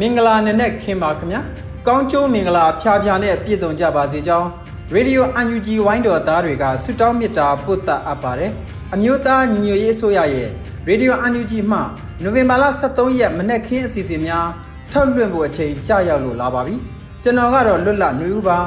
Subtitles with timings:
[0.00, 1.40] မင်္ဂလာနံနက်ခင်းပါခင်ဗျာ
[1.86, 4.48] ကောင်းကျိုးမင်္ဂလာဖျားဖျားနဲ့ပြည့်စုံကြပါစေကြောင်း
[4.92, 8.52] ရေဒီယို UNG ဝိုင်းတော်သားတွေကဆုတောင်းမေတ္တာပို့သအပ်ပါတယ်
[8.94, 10.48] အမျိုးသားညီညွတ်ရေးအစိုးရရဲ့
[10.88, 11.78] ရေဒီယို UNG မှ
[12.22, 14.46] နိုဝင်ဘာလ23ရက်မနက်ခင်းအစီအစဉ်များ
[14.92, 16.74] ထုတ်လွှင့်ဖို့အချိန်ကြာရောက်လို့လာပါပြီ
[17.22, 18.58] ကျွန်တော်ကတော့လွတ်လပ်နေဦးပါ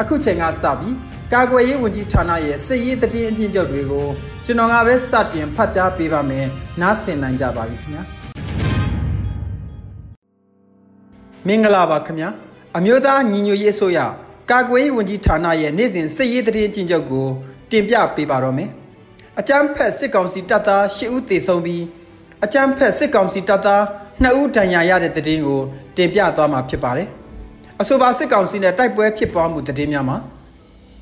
[0.00, 0.96] အခုချိန်ကစပြီး
[1.32, 4.06] ကာကွယ်ရေးဝန်ကြီးဌာနရဲ့စစ်ရေးတည်င်းအကျဉ်းချုပ်တွေကို
[4.44, 6.46] ကျွန်တော်ကပဲစတင်ဖတ်ကြားပေးပါမယ်
[6.80, 8.17] နားဆင်နိုင်ကြပါပြီခင်ဗျာ
[11.48, 12.28] မင်္ဂလာပါခင်ဗျာ
[12.76, 13.98] အမျိုးသားညီညွတ်ရေးအစိုးရ
[14.50, 17.26] ကာကွယ်ရေးဝန်ကြီးဌာနရဲ့နေ့စဉ်စစ်ရေးတရင်ကျဉ်ချုပ်ကို
[17.70, 18.70] တင်ပြပေးပါတော့မယ်
[19.40, 21.84] အကြမ်းဖက်စစ်ကောင်စီတပ်သား၈ဦးသေဆုံးပြီး
[22.44, 23.82] အကြမ်းဖက်စစ်ကောင်စီတပ်သား
[24.24, 25.60] 2ဦးဒဏ်ရာရတဲ့တရင်ကို
[25.96, 27.08] တင်ပြသွားမှာဖြစ်ပါတယ်
[27.80, 30.16] အဆိုပါစစ်ကောင်စီနဲ့တိုက်ပွဲဖြစ်ပွားမှုတရင်များမှာ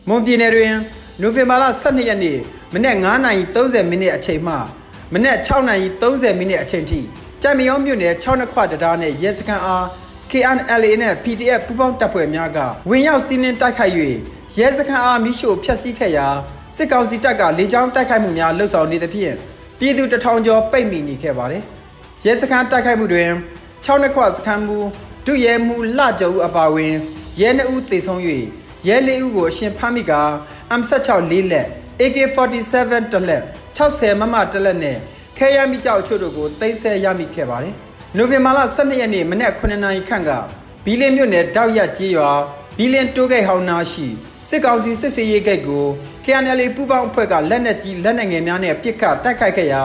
[0.08, 0.72] မွန်ပြည်နယ်တွင်
[1.20, 2.39] နိုဝင်ဘာလ12ရက်နေ့
[2.74, 2.97] မနက်
[3.44, 4.55] 9:30မိနစ်အချိန်မှ
[5.12, 7.00] မနက်6:30မိနစ်အချိန်ထိ
[7.42, 9.86] ကြံမယောမြို့နယ်6နှစ်ခွတံတားနဲ့ရဲစခန်းအား
[10.30, 12.58] KNLA နဲ့ PDF ပူးပေါင်းတပ်ဖွဲ့များက
[12.90, 13.95] ဝင်ရောက်စီးနင်းတိုက်ခိုက်၍
[14.58, 16.27] ရဲစခန်းအားမိရှို့ဖျက်ဆီးခဲ့ရာ
[16.77, 19.34] စစ်ကောင်စီတပ်ကလေကြောင်းတိုက်ခိုက်မှုများလှုပ်ဆောင်နေသဖြင့်
[19.78, 21.62] ပြည်သူတထောင်ကျော်ပိတ်မိနေခဲ့ပါတယ်။
[22.24, 23.30] ရဲစခန်းတိုက်ခိုက်မှုတွင်
[23.84, 24.78] 6နှစ်ခွစခန်းမူ
[25.27, 26.95] ဒုရဲမူလှကျော်ဦးအပါဝင်
[27.40, 28.20] ရဲ2ဦးသေဆုံး၍
[28.89, 30.12] ရဲ4ဦးကိုအရှင်ဖမ်းမိက
[30.80, 31.67] M16 လေးလက်
[32.01, 33.42] AK47 တလက်
[33.77, 34.96] 60မမတလက်နဲ့
[35.39, 37.77] ခဲရမိကြောက်ချို့တို့ကိုသိမ်းဆည်းရမိခဲ့ပါတယ်။
[38.18, 40.30] နိုဝင်ဘာလ12ရက်နေ့မနက်9နာရီခန့်က
[40.84, 42.30] ဘီလင်းမြို့နယ်တောက်ရကျေးရွာ
[42.78, 44.06] ဘီလင်းတိုးဂိတ်ဟောင်းနာရှိ
[44.50, 45.84] စစ်ကောင်စီစစ်စေးရေးဂိတ်ကို
[46.24, 49.82] KNL ပူးပေါင်းအဖွဲ့ကလက်နက်ကြီးလက်နက်ငယ်များနဲ့ပစ်ခတ်တိုက်ခိုက်ခဲ့ရာ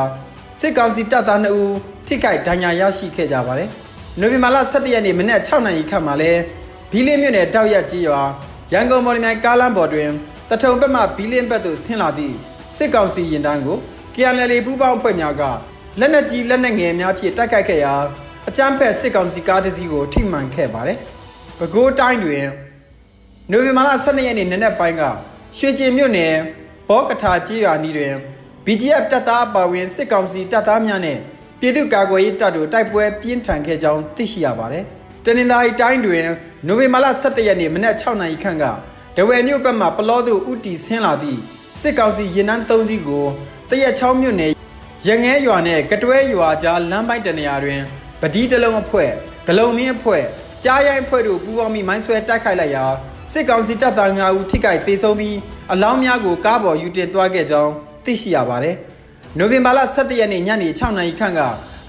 [0.60, 1.74] စစ်ကောင်စီတပ်သား2ဦး
[2.08, 3.70] ထိခိုက်ဒဏ်ရာရရှိခဲ့ကြပါတယ်။
[4.20, 6.32] နိုဝင်ဘာလ17ရက်နေ့မနက်6နာရီခန့်မှာလဲ
[6.92, 8.22] ဘီလင်းမြို့နယ်တောက်ရကျေးရွာ
[8.74, 10.10] ရန်ကုန်မော်လမြိုင်ကားလမ်းပေါ်တွင်
[10.50, 12.36] တထုံဘက်မှဘီလင်းဘက်သို့ဆင်းလာသည့်
[12.78, 13.78] စစ်ကောင်စီရင်တန်းကို
[14.16, 15.44] KNL ပူးပေါင်းအဖွဲ့များက
[16.00, 17.94] လက်နက်ကြီးလက်နက်ငယ်များဖြင့်တိုက်ခိုက်ခဲ့ရာ
[18.50, 20.98] အကြမ်းဖက်စစ်ကောင်စီကားတစ်စီးကိုထိမှန်ခဲ့ပါတယ်။
[21.58, 22.46] ပဲခူးတိုင်းတွင်
[23.52, 25.04] နိုဝင်ဘာလ12ရက်နေ့နနက်ပိုင်းက
[25.58, 26.34] ရွှေကျင်မြို့နယ်
[26.88, 28.14] ဘောကထာကျေးရွာနီးတွင်
[28.66, 31.18] BGF တပ်သားအပါဝင်စစ်ကောင်စီတပ်သားများနဲ့
[31.60, 34.84] ပြည်သူ့ကာကွယ်ရေးတပ်တို့တိုက်ပွဲပြင်းထန်ခဲ့ကြောင်းသိရှိရပါတယ်။
[35.26, 36.26] တနင်္လာရီတိုင်းတွင်
[36.68, 38.66] နိုဝင်ဘာလ17ရက်နေ့မနက်6နာရီခန့်က
[39.18, 41.40] ဒဝယ်မြို့ဘက်မှပလောသို့ဥတီဆင်းလာသည့်
[41.82, 43.26] စစ်ကောင်စီရင်နှန်း3စီးကို
[43.70, 44.52] တရက်ချောင်းမြို့နယ်
[45.08, 47.82] ရငဲရွာနဲ့ကတွဲရွာကြားလမ်းပိုင်းတနေရာတွင်
[48.22, 49.12] ပတိတလုံးအဖွဲ့
[49.48, 50.24] ဂလုံမင်းအဖွဲ့
[50.64, 52.86] ကြားရိုင်းအဖွဲ့တို့ပူးပေါင်းပြီးမိုင်းဆွဲတိုက်ခိုက်လိုက်ရာ
[53.34, 55.38] စစ်ကောင်စီတပ်သား9ဦးထိခိုက်သေဆုံးပြီး
[55.74, 57.72] အလောင်းများကိုကားပေါ်ယူတင်သွားခဲ့ကြောင်း
[58.06, 58.76] သိရှိရပါတယ်။
[59.38, 61.42] နိုဝင်ဘာလ17ရက်နေ့ညနေ6နာရီခန့်က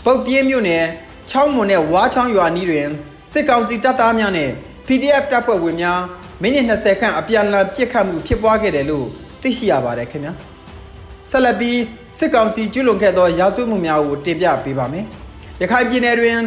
[0.04, 0.84] ပုတ်ပြင်းမြို့နယ်
[1.30, 2.88] ချောင်းမွန်နဲ့ဝါချောင်းရွာနီးတွင်
[3.32, 4.50] စစ်ကောင်စီတပ်သားများနဲ့
[4.86, 6.00] PDF တပ်ဖွဲ့ဝင်များ
[6.42, 9.06] မိနစ်20ခန့်အပြန်အလှန်ပစ်ခတ်မှုဖြစ်ပွားခဲ့တယ်လို့
[9.42, 10.32] သိရှိရပါတယ်ခင်ဗျာ။
[11.30, 11.78] ဆက်လက်ပြီး
[12.18, 15.06] စစ်ကောင်စီကျူးလွန်ခဲ့သောရာဇဝတ်မှုများကိုတင်ပြပေးပါမယ်။
[15.60, 16.38] ရခိုင်ပြည်နယ်တွင်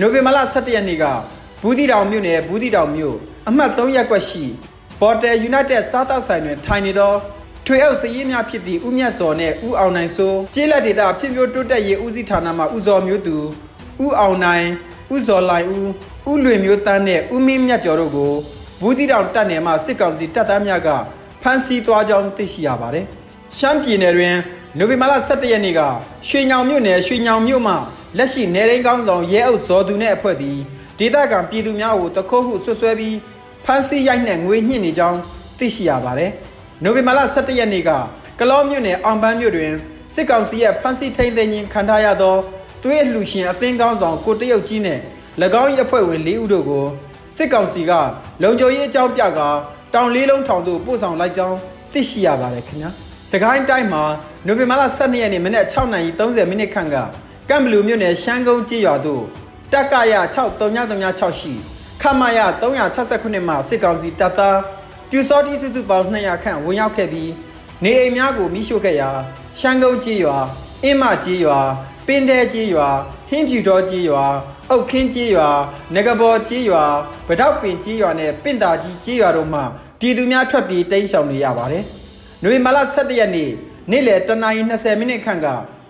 [0.00, 1.04] နိုဝင်ဘာလ17ရက်နေ့က
[1.62, 3.16] ဘူးတီတောင်မြို့နယ်ဘူးတီတောင်မြို့
[3.48, 4.44] အမှတ်3ရပ်ကွက်ရှိ
[5.00, 7.12] ပေါ်တယ်ယူနိုက်တက်စားတောက်ဆိုင်တွင်ထိုင်နေသော
[7.66, 13.36] ထွေအုပ်စည်ရင်းများဖြစ်သည့်ဦးမြတ်စော်နှင့်ဦးအောင်နိုင်စိုးကျေးလက်ဒေသဖြစ်မျိုးတိုးတက်ရေးဦးစီးဌာနမှဦးစော်မျိုးသူ
[14.04, 14.66] ဦးအောင်နိုင်
[15.14, 15.88] ဦးစော်လိုင်ဦး
[16.30, 18.32] ဦးလွေမျိုးတန်းနှင့်ဦးမင်းမြတ်ကျော်တို့ကို
[18.80, 20.88] ဘူးတီတောင်တပ်နယ်မှစစ်ကောင်စီတပ်သားများက
[21.42, 23.04] ဖမ်းဆီးသွားကြောင်းသိရှိရပါတယ်။
[23.58, 24.36] ရှမ်းပြည်နယ်တွင်
[24.78, 25.80] နိုဝင်ဘာလ17ရက်နေ့က
[26.28, 27.74] ရွှေညောင်မြို့နယ်ရွှေညောင်မြို့မှ
[28.18, 30.58] လက်ရှိနေရင်းကောင်းဆောင်ရဲအုပ်ဇော်သူနဲ့အဖွဲ့သည်
[30.98, 33.16] ဒေသခံပြည်သူများကိုတခိုးဟုဆွဆွဲပြီး
[33.64, 35.18] ဖမ်းဆီးရိုက်နှက်ငွေညှစ်နေကြောင်း
[35.58, 36.30] သိရှိရပါတယ်။
[36.82, 37.90] နိုဝင်ဘာလ17ရက်နေ့က
[38.38, 39.72] ကလောမြို့နယ်အောင်ပန်းမြို့တွင်
[40.14, 42.34] စစ်ကောင်စီရဲ့ဖမ်းဆီးထိန်းသိမ်းခြင်းခံထားရသော
[42.82, 45.00] သွေးလှူရှင်အသင်းကောင်းဆောင်ကိုတရုတ်ကြီးနဲ့၎
[45.62, 46.84] င်း၏အဖွဲ့ဝင်၄ဦးတို့ကို
[47.36, 47.92] စစ်ကောင်စီက
[48.42, 49.48] လုံခြုံရေးအကြောင်းပြကာ
[49.94, 51.56] တောင်လေးလုံးထောင်သို့ပို့ဆောင်လိုက်ကြောင်း
[51.92, 52.90] သိရှိရပါတယ်ခင်ဗျာ။
[53.32, 54.02] စကိုင်းတိုင်းမှာ
[54.46, 56.96] နိုဝင်ဘာလ12ရက်နေ့မနက်6:30မိနစ်ခန့်က
[57.50, 59.22] ကမ်ဘလူမြို့နယ်ရှမ်းကုန်းကြေးရွာသို့
[59.72, 61.52] တက်ကရ6336ရှိ
[62.02, 64.58] ခမရ369မှစစ်ကောင်စီတပ်သား
[65.10, 67.30] ပြူစောတိစုစုပေါင်း200ခန့်ဝင်ရောက်ခဲ့ပြီး
[67.84, 69.10] နေအိမ်များကိုမိရှို့ခဲ့ရာ
[69.58, 70.36] ရှမ်းကုန်းကြေးရွာ
[70.84, 71.58] အင်းမကြေးရွာ
[72.06, 72.88] ပင်တဲကြေးရွာ
[73.30, 74.24] ဟင်းဖြူတော်ကြေးရွာ
[74.70, 75.48] အုတ်ခင်းကြေးရွာ
[75.94, 76.84] ငကဘော်ကြေးရွာ
[77.28, 79.60] ဗတောက်ပင်ကြေးရွာနဲ့ပင့်တာကြီးကြေးရွာတို့မှ
[80.00, 81.84] ပြည်သူများထွက်ပြေးတိမ်းရှောင်နေရပါတယ်။
[82.42, 83.50] နိုဝင်ဘာလ17ရက်နေ့
[83.90, 85.48] နေ့လယ်တနာရီ20မိနစ်ခန့်က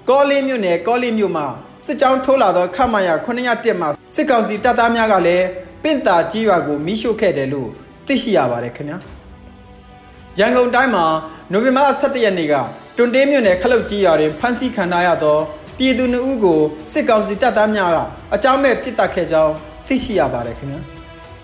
[0.09, 1.47] ကောလင်းမြို့နယ်ကောလင်းမြို့မှာ
[1.85, 5.47] စစ်ကြောင်းထိုးလာသောခမရ901မှာစစ်ကောင်စီတပ်သားများကလည်း
[5.83, 7.69] ပင့်တာကြေးရွာကိုမိရှို့ခဲ့တယ်လို့
[8.07, 8.99] သိရှိရပါတယ်ခင်ဗျာ။
[10.39, 11.05] ရန်ကုန်တိုင်းမှာ
[11.53, 12.55] နိုဝင်ဘာလ17ရက်နေ့က
[12.97, 15.39] တွန်တေးမြို့နယ်ခလုတ်ကြီးရွာတွင်ဖမ်းဆီးခံထားရသော
[15.79, 16.61] ပြည်သူနှုတ်ကို
[16.93, 17.99] စစ်ကောင်စီတပ်သားများက
[18.35, 19.53] အကြောင်းမဲ့ပစ်တက်ခဲ့ကြောင်း
[19.87, 20.81] သိရှိရပါတယ်ခင်ဗျာ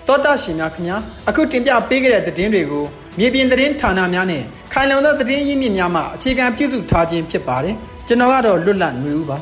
[0.06, 0.96] တောတာရှင်များခင်ဗျာ
[1.28, 2.84] အခုတင်ပြပေးခဲ့တဲ့သတင်းတွေကို
[3.18, 4.42] မြေပြင်သတင်းဌာနများနဲ့
[4.72, 7.76] ခိုင်လုံသောသတင်းရင်းမြစ်များမှအခြေခံပြုစုထားခြင်းဖြစ်ပါတယ်
[8.12, 9.38] ကျွန်တော်ကတော့လွတ်လပ်နေဦးပါ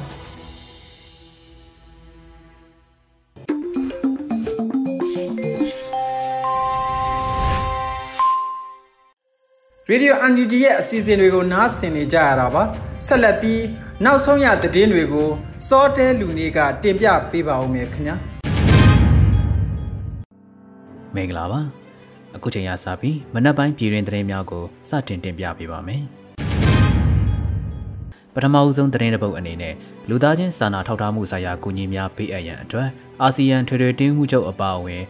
[9.88, 12.62] ရေဒီယိုအန်ယူဂျီရဲ့အစီအစဉ်တွေကိုနားဆင်နေကြရတာပါ
[13.06, 13.62] ဆက်လက်ပြီး
[14.05, 15.29] နောက်ဆုံးရသတင်းတွေကို
[15.69, 18.17] စောတဲလူနေကတင်ပြပေးပါဦးမယ်ခင်ဗျာ
[21.15, 21.61] မင်္ဂလာပါ
[22.37, 26.18] အခုချိန်ရစပြီးမနက်ပိုင်းပြည်တွင်သတင်းများကိုစတင်တင်ပြပေးပါမယ်
[28.34, 29.75] ပထမအဦးဆုံးသတင်းတစ်ပုဒ်အနေနဲ့
[30.08, 32.88] လူသားချင်းစာနာထောက်ထားမှုဆိုင်ရာကူညီများပေးအပ်ရန်အတွက်
[33.22, 35.02] အာဆီယံထွေထွေတင်းမှုချုပ်အပါအဝင်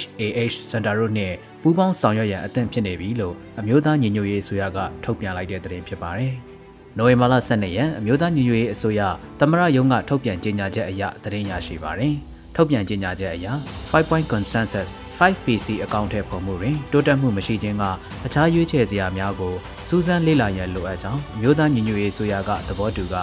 [0.00, 1.32] HAH စင်တာတို့နဲ့
[1.62, 6.34] ပူးပေါင်းဆောင်ရွက်ရန်အသင့်ဖြစ်နေပြီလို့အမျိုးသားညီညွတ်ရေးအစိုးရကထုတ်ပြန်လိုက်တဲ့သတင်းဖြစ်ပါတယ်။
[6.98, 9.00] နိုဝင်ဘာလ12ရက်အမျိုးသားညီညွတ်ရေးအစိုးရ
[9.40, 12.14] သမရယုံကထုတ်ပြန်ကြေညာချက်အရသတင်းရရှိပါတယ်။
[12.56, 13.46] ထုတ်ပြန်ကြေညာချက်အရ
[13.90, 14.88] 5 point consensus
[15.18, 17.84] 5PC အကောင့်ထဲပုံမှုတွင်တိုးတက်မှုမရှိခြင်းက
[18.26, 19.54] အခြားရွေးချယ်စရာများကို
[19.88, 23.14] စူးစမ်းလေ့လာရန်လိုအပ်ကြောင်းအမျိုးသားညီညွတ်ရေးအစိုးရကသဘောတူက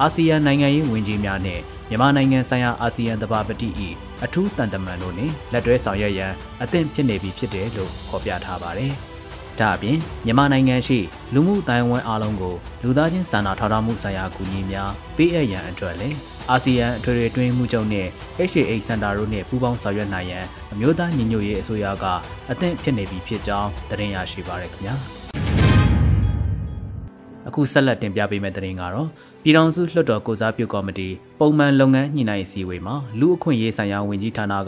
[0.00, 3.68] အာဆီယံနိုင်ငံရေးဝန်ကြီးများနှင့်မြန်မာနိုင်ငံဆိုင်ရာအာဆီယံသဘာပတိ၏
[4.24, 8.92] အထူးတန်တမန်တို့နှင့်လက်တွဲဆောင်ရွက်ရန်အသင့်ဖြစ်နေပြီဖြစ်တယ်လို့ဖော်ပြထားပါတယ်။
[9.60, 10.98] ဒါအပြင်မြန်မာနိုင်ငံရှိ
[11.34, 16.16] လူမှုတိုင်းဝန်းအားလုံးကိုလူသားချင်းစာနာထောက်ထားမှုဆိုင်ရာအကူအညီများပေးအပ်ရန်အတွက်လည်း
[16.50, 18.06] အာဆီယံအထွေထွေတွင်းမှုချုပ်နဲ့
[18.50, 22.04] HAA စင်တာတို့နဲ့ပူးပေါင်းဆောင်ရွက်နိုင်ရန်အမျိုးသားညီညွတ်ရေးအစိုးရက
[22.50, 24.94] အသင့်ဖြစ်နေပြီဖြစ်ကြောင်းသတင်းရရှိပါရခင်ဗျာ။
[27.48, 29.08] အခုဆက်လက်တင်ပြပေးမယ့်သတင်းကတော့
[29.42, 31.08] ပြည်ထောင်စုလွှတ်တော်ကိုစားပြုကော်မတီ
[31.40, 34.60] ပုံမှန်လုပ်ငန်းညှိနှိုင်းအစည်းအဝေးမှာလူအခွင့်ရေးဆိုင်ရာဝန်ကြီးဌာနက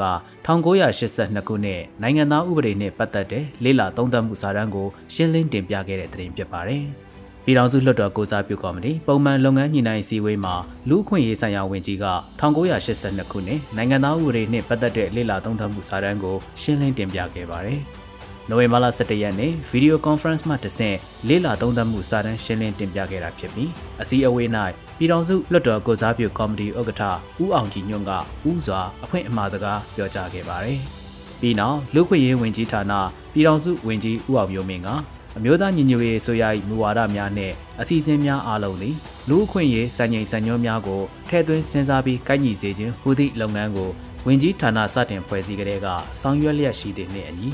[0.46, 6.84] 1982ခုနှစ်နိုင်ငံသားဥပဒေနဲ့ပတ်သက်တဲ့လေးလာသုံးသပ်မှုစာတမ်းကိုရှင်းလင်းတင်ပြခဲ့တဲ့သတင်းဖြစ်ပါတယ်။
[7.44, 10.54] ပြည်ထောင်စုလွှတ်တော်ကိုစားပြုကော်မတီပုံမှန်လုပ်ငန်းညှိနှိုင်းအစည်းအဝေးမှာ
[10.88, 12.06] လူအခွင့်ရေးဆိုင်ရာဝန်ကြီးက
[12.40, 17.80] 1982ခုနှစ်နိုင်ငံသားဥပဒေနဲ့ပတ်သက်တဲ့လေးလာသုံးသပ်မှုစာတမ်းကိုရှင်းလင်းတင်ပြခဲ့ပါတယ်။
[18.48, 20.96] နိုဝင်ဘာလ17ရက်နေ့ဗီဒီယိုကွန်ဖရင့်မှတဆင့်
[21.28, 23.70] လေးလာသုံးသပ်မှုစာတမ်းရှင်းလင်းတင်ပြခဲ့တာဖြစ်ပြီး
[24.02, 24.48] အစည်းအဝေး၌
[24.98, 27.02] ပြည်ထောင်စုလွှတ်တော်ကိုစားပြုကော်မတီဥက္ကဋ္ဌ
[27.42, 28.12] ဦးအောင်ကြည်ညွန့်က
[28.50, 30.78] ဥစွာအဖွင့်အမှားစကားပြောကြားခဲ့ပါတယ်။
[31.40, 32.92] ပြီးနောက်လူခွင့်ရေးဝန်ကြီးဌာန
[33.32, 34.88] ပြည်ထောင်စုဝန်ကြီးဦးအောင်မျိုးမင်းက
[35.36, 38.96] အမျိုးသားညီညွတ်ရေးဆိုရ၏မူဝါဒများနဲ့အစီအစဉ်များအားလုံးသည်
[39.28, 43.90] လူအခွင့်ရေးစံချိန်စံညွှန်းများကိုထည့်သွင်းစဉ်းစားပြီးကိုက်ညီစေခြင်းဟူသည့်လုပ်ငန်းကို
[44.26, 45.86] ဝင်ကြီးဌာနစတင်ဖွဲ့စည်းကြတဲ့က
[46.20, 47.48] ဆောင်ရွက်လျက်ရှိတဲ့နှင့်အညီ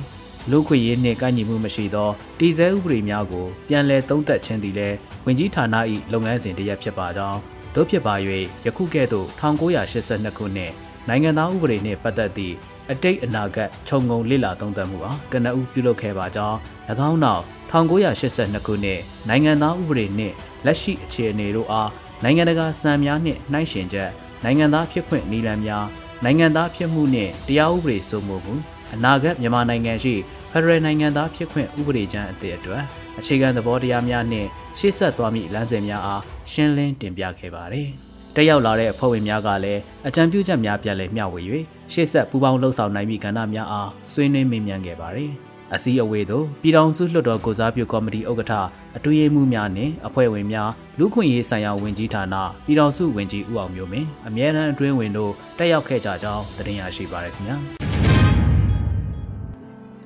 [0.50, 4.96] လူခွေရေးနှင့်ကိုက်ညီမှုမရှိသောတည်ဆဲဥပဒေများကိုပြန်လည်သုံးသပ်ခြင်းသည်လည်း
[5.26, 5.64] ဝင်ကြီးဌာန၏
[6.12, 7.38] လုပ်ငန်းစဉ်တစ်ရပ်ဖြစ်ပါကြောင်း
[7.74, 8.14] တို့ဖြစ်ပါ၍
[8.64, 10.72] ယခုကဲ့သို့1982ခုနှစ်
[11.08, 12.54] နိုင်ငံသားဥပဒေနှင့်ပတ်သက်သည့်
[12.90, 16.56] အတိတ်အနာဂတ်ခြုံငုံလေ့လာသုံးသပ်မှုအားကနအူးပြုလုပ်ခဲ့ပါကြောင်း၎
[17.10, 20.34] င်းနောက် 1982ခုနှစ်နိုင်ငံသားဥပဒေနှင့်
[20.66, 21.90] လက်ရှိအခြေအနေတို့အား
[22.24, 24.10] နိုင်ငံတကာစံများနှင့်နှိုင်းယှဉ်ချက်
[24.44, 25.86] နိုင်ငံသားဖြစ်ခွင့်နည်းလမ်းများ
[26.24, 28.54] နိုင်ငံသားဖြစ်မှုနှင့်တရားဥပဒေစိုးမိုးမှု
[28.94, 30.14] အနာဂတ်မြန်မာနိုင်ငံရှိ
[30.50, 32.82] ဖက်ဒရယ်နိုင်ငံသားဖြစ်ခွင့်ဥပဒေချမ်းအသစ်အတွက်
[33.18, 37.88] အခြေခံသဘောတရားများနှင့်ရှေ့ဆက်သွားမည့်လမ်းစဉ်များအားရှင်းလင်းတင်ပြခဲ့ပါတယ်။
[38.34, 41.40] တက်ရောက်လာတဲ့အဖွဲ့ဝင်များကလည်းအကြံပြုချက်များပြန်လည်မျှဝေ၍
[41.92, 45.32] ရှေ့ဆက်ပူးပေါင်းလှုပ်ဆောင်နိုင်မည့်ကဏ္ဍများအားဆွေးနွေးမေးမြန်းခဲ့ပါတယ်။
[45.74, 48.52] အစည်းအဝေးသို့ပြည်ထောင်စုလွှတ်တော်ကိုစားပြုကော်မတီဥက္ကဋ္ဌ
[48.96, 52.34] အတွင်းရေးမှူးများနှင့်အဖွဲ့ဝင်များလူခွင့်ရေးဆိုင်ရာဝန်ကြီးဌာန
[52.66, 57.56] ပြည်ထောင်စုဝန်ကြီးဦးအောင်မျိုးမင်းအမြဲတမ်းအတွင်းဝင်တို့တက်ရောက်ခဲ့ကြကြောင်းတင်ပြရရှိပါရခင်ဗျာ။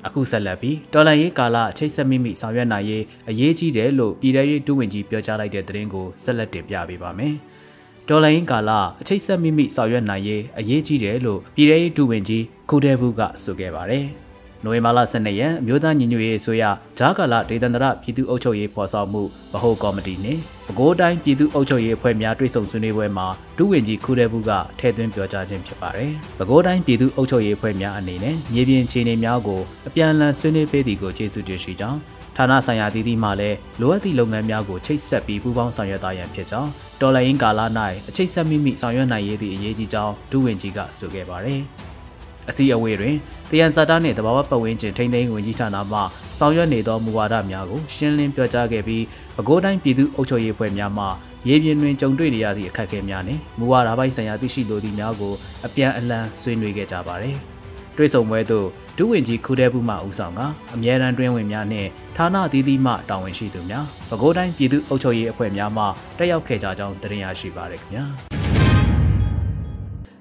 [0.06, 7.34] အခုဆက်လက်ပြီးတော်လန်ရေးကာလအချိတ်ဆက်မိမိဆောင်ရွက်နိုင်ရေးအရေးကြီးတယ်လို့ပြည်ထရေးဒုဝန်ကြီးပြောကြားလိုက်တဲ့သတင်းကိုဆက်လက်တင်ပြပေးပါမယ်။
[8.08, 14.06] တော်လန်ရေးကာလအချိတ်ဆက်မိမိဆောင်ရွက်နိုင်ရေးအရေးကြီးတယ်လို့ပြည်ထရေးဒုဝန်ကြီးခုတဲဘူးကဆိုခဲ့ပါတယ်။
[14.64, 16.64] နိုဝင်ဘာလ12ရက်အမျိုးသားညီညွတ်ရေးအစိုးရ
[16.98, 23.26] ဂျာကာလာဒေသန္တရပြည်သူ့အုပ်ချုပ်ရေးဖော်ဆောင်မှုဗဟိုကော်မတီနှင့်ပဲခူးတိုင်းပြည်သူ့အုပ်ချုပ်ရေးအဖွဲ့များတွဲဆုံဆွေးနွေးပွဲမှာ
[23.58, 31.98] ဒုဝန်ကြီးခူရဲဘူးကထည့်သွင်းပြောကြားခြင်းဖြစ်ပါတယ်။ပဲခူးတိုင်းပြည်သူ့အုပ်ချုပ်ရေးအဖွဲ့များအနေနဲ့မြေပြင်အခြေအနေများကိုအပြန်အလှန်ဆွေးနွေးပေးသည်ကိုကျေးဇူးတင်ရှိကြောင်း
[32.36, 37.60] ဌဌာနဆိုင်ရာတည်တည်မှလည်းလိုအပ်သည့်လုပ်ငန်းများကိုချိတ်ဆက်ပြီးပူးပေါင်းဆောင်ရွက်သားရန်ဖြစ်ကြောင်းတော်လိုင်းကာလ၌
[38.08, 41.62] အချိတ်ဆက်မိမိဆောင်ရွက်နိုင်ရသည့်အရေးကြီးကြောင်းဒုဝန်ကြီးကဆိုခဲ့ပါတယ်။
[42.50, 43.16] အစည်းအဝေးတွင်
[43.50, 46.00] တယန်ဇာတာနှင့်တဘာဝပတ်ဝန်းကျင်ထိန်းသိမ်းဝင်ကြီးဌာနမှ
[46.38, 49.04] ဆောင်ရွက်နေသောမူဝါဒများကိုရှင်းလင်းပြောကြားခဲ့ပြီး
[49.36, 51.06] ပဲခူးတိုင်းပြည်သူ့အုပ်ချုပ်ရေးဖွဲ့များမှ
[51.48, 55.32] ရေပြင်တွင်ကြုံတွေ့နေရသည့်အခက်အခဲများနှင့်မူဝါဒပိုင်းဆိုင်ရာသိရှိလိုသည့်များကို
[55.66, 57.36] အပြန်အလှန်ဆွေးနွေးခဲ့ကြပါသည်။
[57.96, 58.66] တွေ့ဆုံပွဲသို့
[58.98, 60.40] ဒုဝန်ကြီးခုတဲဘူးမှဦးဆောင်က
[60.74, 65.84] အမြဲတမ်းတွင်းဝင်များနှင့်ဌာနအသီးသီးမှတာဝန်ရှိသူများပဲခူးတိုင်းပြည်သူ့အုပ်ချုပ်ရေးအဖွဲ့များမှ
[66.18, 68.29] တက်ရောက်ခဲ့ကြကြောင်းတင်ပြရရှိပါရခင်ဗျာ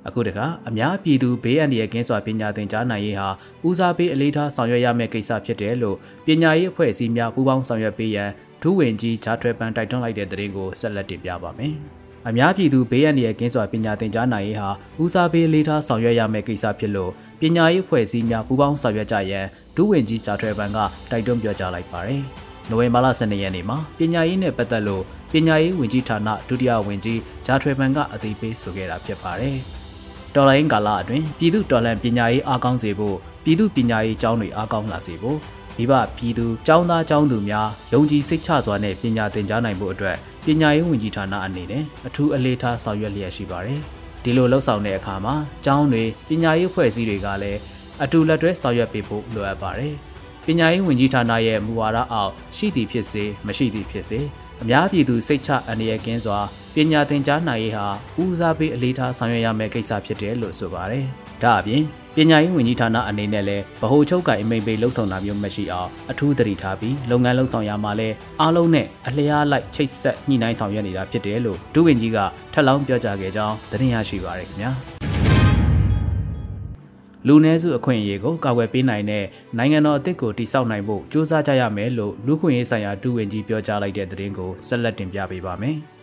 [0.08, 3.30] အခုတခါအများပြည်သူဘေးအန္တရာယ်ကင်းစွာပညာသင်ကြားနိုင်ရေးဟာ
[3.68, 8.30] ဦးစားပေးအလေးထားဆောင်ရွက်ရမယ့်ကိစ္စဖြစ်တယ်လို့ပညာရေးအဖွဲ့အစည်းများပူးပေါင်းဆောင်ရွက်ပေးရန်
[8.62, 11.74] ဒုဝန်ကြီးဂျာထွဲပန်တိုက်တွန်းလိုက်တဲ့သတင်းကိုဆက်လက်တင်ပြပါမယ်။
[12.28, 14.70] အများပြည်သူဘေးအန္တရာယ်ကင်းစွာပညာသင်ကြားနိုင်ရေးဟာ
[15.02, 20.78] ဦးစားပေးလေးထားဆောင်ရွက်ရမယ့်ကိစ္စဖြစ်လို့ပညာရေးအဖွဲ့အစည်းများပူးပေါင်းဆောင်ရွက်ကြရန်ဒုဝန်ကြီးဂျာထွဲပန်က
[21.12, 22.22] တိုက်တွန်းပြောကြားလိုက်ပါတယ်။
[22.70, 25.04] နိုဝင်ဘာလ12ရက်နေ့မှာပညာရေးနဲ့ပတ်သက်လို့
[25.34, 29.60] ပညာရေးဝန်ကြီးဌာနဒုတိယဝန်ကြီးဂျာထွဲပန်ကအသိပေးဆိုခဲ့တာဖြစ်ပါတယ်။
[30.36, 35.38] တော်လိုင်းကာလအတွင်းပြည်သူတော်လှန်ပညာရေးအားကောင်းစေဖို့ပြည်သူပညာရေးကျောင်းတွေအားကောင်းလာစေဖို့
[35.78, 43.80] မိဘပြည်သူကျောင်းသားကျောင်းသူများယုံကြည်စိတ်ချစွာနဲ့ပညာသင်ကြားနိုင်ဖို့အတွက်ပညာရေးဝန်ကြီးဌာနအနေနဲ့အထူးအလေးထားဆောင်ရွက်လျက်ရှိပါတယ်။
[44.24, 47.60] ဒီလိုလှုပ်ဆောင်တဲ့အခါမှာကျောင်းတွေပညာရေးဖွဲ့စည်းတွေကလည်း
[48.04, 49.94] အတူလက်တွဲဆောင်ရွက်ပေးဖို့လိုအပ်ပါတယ်။
[50.46, 54.20] ပညာရေးဝန်ကြီးဌာနရဲ့မူဝါဒအောက်ရှိသည်ဖြစ်စေမရှိသည်ဖြစ်စေ
[54.62, 56.40] အများပြည်သူစိတ်ချအန္တရာယ်ကင်းစွာ
[56.76, 57.86] ပညာသင်ကြားနိုင်ရေးဟာ
[58.22, 61.06] ဦးစားပေးအလေးထားဆောင်ရွက်ရမယ့်ကိစ္စဖြစ်တယ်လို့ဆိုပါတယ်။
[61.44, 61.84] ဒါအပြင်
[62.16, 68.10] ပညာရေးဝန်ကြီးဌာနအနေနဲ့လည်းဗဟိုချုပ်ကင်အမိန့်ပေးလှုပ်ဆောင်တာမျိုးမရှိအောင်အထူးသတိထားပြီးလုပ်ငန်းလှုပ်ဆောင်ရမှာလဲ
[68.42, 72.18] အားလုံးနဲ့အလျားလိုက်ချိတ်ဆက်ညှိနှိုင်းဆောင်ရွက်နေတာဖြစ်တယ်လို့ဒုဝန်ကြီးက
[72.54, 74.72] ထပ်လောင်းပြောကြားခဲ့ကြောင်းသတင်းရရှိပါရခင်ဗျာ
[77.28, 79.26] လူနည်းစုအခွင့်အရေးကိုကာကွယ်ပေးနိုင်တဲ့
[79.58, 85.78] နိုင်ငံတော်အသစ်ကိုတည်ဆောက်နိုင်ဖို့စ조사ကြရမယ်လို့လူခွင့်ရေးဆိုင်ရာဒုဝန်ကြီးပြောကြားလိုက်တဲ့သတင်းကိုဆက်လက်တင်ပြပေးပါမယ်။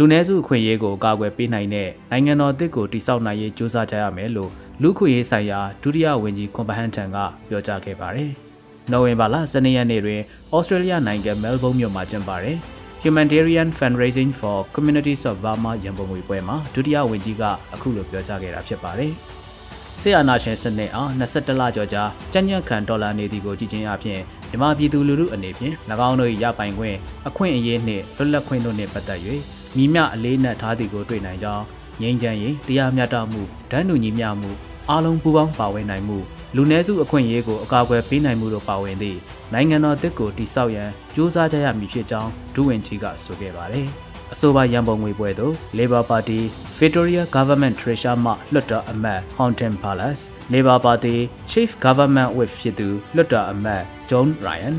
[0.00, 4.50] လူနည်းစုအခွင့်အရေးကိုကာကွယ်ပေးနိုင်တဲ့နိုင်ငံတော်အသစ်ကိုတည်ဆောက်နိုင်ရေးစ조사ကြရမယ်လို့
[4.82, 7.16] လူခွေရေးဆိုင်ရာဒုတိယဝန်ကြီးကွန်ပဟန်ထန်က
[7.48, 8.30] ပြောကြားခဲ့ပါတယ်။
[8.90, 10.20] နိုဝင်ဘာလ12ရက်နေ့တွင်
[10.54, 12.56] ဩစတြေးလျနိုင်ငံမဲလ်ဘုန်းမြို့မှာကျင်းပတဲ့
[13.04, 17.42] Humanitarian Fundraising for Communities of Burma ရန်ပုံငွေပွဲမှာဒုတိယဝန်ကြီးက
[17.74, 19.12] အခုလိုပြောကြားခဲ့တာဖြစ်ပါတယ်။
[20.00, 22.02] ဆေးအာနာရှင်စနစ်အား22လကျော်ကြာ
[22.32, 25.74] ကြံ့ကြံ့ခံဒေါ်လာနေသည်ကိုကြည်ချင်းအဖြစ်မြမပြည်သူလူထုအနေဖြင့်၎
[26.08, 26.96] င်းတို့၏ရပိုင်ခွင့်
[27.28, 29.20] အခွင့်အရေးနှင့်လွတ်လပ်ခွင့်တို့နှင့်ပတ်သက်၍
[29.76, 31.64] မိမြအလေးနက်ထားသည်ကိုတွေ့နိုင်ကြောင်း
[32.02, 34.50] ငြိမ်းချမ်းရေးတရားမျှတမှုဒဏ်ညူညီမျှမှု
[34.90, 36.18] အားလုံးပူးပေါင်းပါဝင်နိုင်မှု
[36.56, 39.18] လူနည်းစုအခွင့်အရေးကိုအကာအကွယ်ပေးနိုင်မှုတို့ပါဝင်သည့်
[39.52, 43.88] နိုင်ငံတော်တစ်ကိုတိစောက်ရန်စ조사ကြရမည်ဖြစ်ကြောင်းဒူဝင်ကြီးကဆိုခဲ့ပါတယ်။
[44.32, 46.40] အဆိုပါရန်ပုံငွေပွဲသို့ Labor Party
[46.80, 50.22] Victoria Government Treasurer မှလွှတ်တော်အမတ် Haunton Palace
[50.52, 51.16] Labor Party
[51.50, 54.76] Chief Government Whip ဖြစ်သူလွှတ်တော်အမတ် John Ryan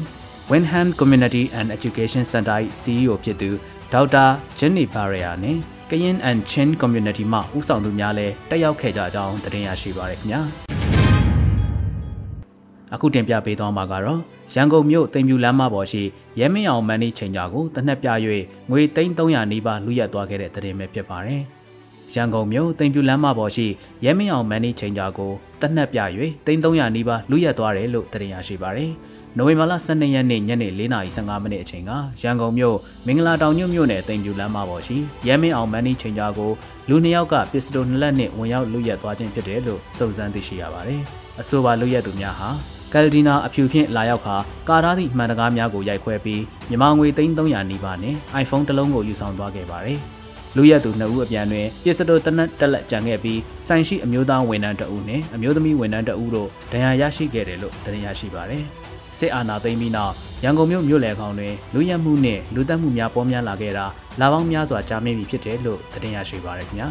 [0.52, 3.50] Wenham Community and Education Center၏ CEO ဖြစ်သူ
[3.94, 4.26] ဒေါက်တာ
[4.60, 10.42] Jenny Barria နှင့်ကရင် and Chin community မှဦးဆောင်သူများလည်းတက်ရောက်ခဲ့ကြကြောင်းသတင်းရရှိပါရခင်ဗျာ
[12.94, 14.20] အခုတင်ပြပေးသွားမှာကတော့
[14.54, 16.04] ရန်ကုန်မြို့တိမ်ပြူလမ်းမပေါ်ရှိ
[16.40, 18.10] ရဲမင်းအောင်မန်နီချိန်ကြာကိုတနက်ပြ၍
[18.70, 21.44] ငွေ300နီးပါးလူရက်သွားခဲ့တဲ့သတင်းပဲဖြစ်ပါတယ်
[22.14, 23.68] ရန်ကုန်မြို့တိမ်ပြူလမ်းမပေါ်ရှိ
[24.06, 25.32] ရဲမင်းအောင်မန်နီချိန်ကြာကို
[25.62, 26.00] တနက်ပြ၍
[26.46, 28.92] 300နီးပါးလူရက်သွားတယ်လို့သတင်းရရှိပါတယ်။
[29.38, 36.52] နိုဝင်ဘာလ12ရက်နေ့ညနေ4:15မိနစ်အချိန်ကရန်ကုန်မြို့မင်္ဂလာတောင်ညွန့်မြို့နယ်တိမ်ပြူလမ်းမပေါ်ရှိရဲမင်းအောင်မန်းနီချိန်ကြားကို
[36.90, 41.02] လူနှစ်ယောက်ကပစ္စတိုနှစ်လက်နဲ့ဝင်ရောက်လူရက်သွားခြင်းဖြစ်တယ်လို့စုံစမ်းသိရှိရပါတယ်။
[41.42, 42.50] အဆိုပါလူရက်သူများဟာ
[42.94, 44.36] ကယ်လ်ဒီနာအဖြူဖြင့်လာရောက်ခါ
[44.70, 50.00] ကာထားသည့်မှန်တကားများကိုရိုက်ခွဲပြီးမြန်မာငွေ300နီးပါးနဲ့ iPhone တစ်လုံးကိုယူဆောင်သွားခဲ့ပါတယ်။
[50.56, 58.66] လူရက်သူနှစ်ဦးအပြန်တွင်ပစ္စတိုတနက်တက်လက်ကြံခဲ့ပြီးဆိုင်ရှိအမျိုးသားဝန်ထမ်းတအုပ်နဲ့အမျိုးသမီးဝန်ထမ်းတအုပ်တို့ဒဏ်ရာရရှိခဲ့တယ်လို့သတင်းရရှိပါတယ်။
[59.20, 63.86] စစ်အာဏာသိမ်းပြီးနောက်ရန်ကုန်မြို့မြို့လယ်ခေါင်တွင်လူရဲမှုနှင့်လူသက်မှုများပေါ်များလာခဲ့တာ
[64.20, 66.88] လာပေါင်းများစွာကြာမြင့်ပြီဖြစ်တယ်လို့သတင်းရရှိပါရခင်ဗျာ